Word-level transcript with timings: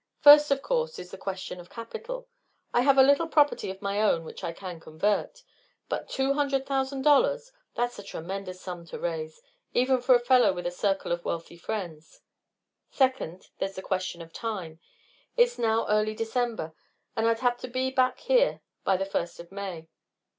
First, 0.19 0.49
of 0.49 0.63
course, 0.63 0.97
is 0.97 1.11
the 1.11 1.17
question 1.19 1.59
of 1.59 1.69
capital. 1.69 2.27
I 2.73 2.81
have 2.81 2.97
a 2.97 3.03
little 3.03 3.27
property 3.27 3.69
of 3.69 3.83
my 3.83 4.01
own 4.01 4.23
which 4.23 4.43
I 4.43 4.51
can 4.51 4.79
convert. 4.79 5.43
But 5.89 6.09
two 6.09 6.33
hundred 6.33 6.65
thousand 6.65 7.03
dollars! 7.03 7.51
That's 7.75 7.99
a 7.99 8.03
tremendous 8.03 8.59
sum 8.59 8.83
to 8.87 8.97
raise, 8.97 9.43
even 9.75 10.01
for 10.01 10.15
a 10.15 10.19
fellow 10.19 10.53
with 10.53 10.65
a 10.65 10.71
circle 10.71 11.11
of 11.11 11.23
wealthy 11.23 11.55
friends. 11.55 12.21
Second, 12.89 13.49
there's 13.59 13.75
the 13.75 13.83
question 13.83 14.23
of 14.23 14.33
time. 14.33 14.79
It's 15.37 15.59
now 15.59 15.85
early 15.87 16.15
December, 16.15 16.73
and 17.15 17.27
I'd 17.27 17.41
have 17.41 17.57
to 17.59 17.67
be 17.67 17.91
back 17.91 18.21
here 18.21 18.61
by 18.83 18.97
the 18.97 19.05
first 19.05 19.39
of 19.39 19.51
May. 19.51 19.87